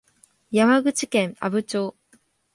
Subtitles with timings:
[0.49, 1.95] 山口県阿武町